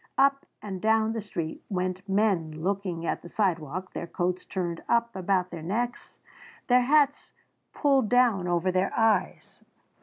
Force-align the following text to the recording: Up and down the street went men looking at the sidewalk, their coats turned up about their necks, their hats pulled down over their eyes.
Up 0.17 0.47
and 0.63 0.81
down 0.81 1.13
the 1.13 1.21
street 1.21 1.63
went 1.69 2.09
men 2.09 2.63
looking 2.63 3.05
at 3.05 3.21
the 3.21 3.29
sidewalk, 3.29 3.93
their 3.93 4.07
coats 4.07 4.45
turned 4.45 4.81
up 4.89 5.15
about 5.15 5.51
their 5.51 5.61
necks, 5.61 6.17
their 6.65 6.81
hats 6.81 7.33
pulled 7.71 8.09
down 8.09 8.47
over 8.47 8.71
their 8.71 8.91
eyes. 8.97 9.63